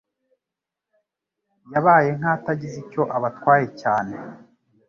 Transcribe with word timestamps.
yabaye 1.73 2.09
nk'atagize 2.17 2.75
icyo 2.83 3.03
abatwaye 3.17 3.67
cyane. 3.81 4.13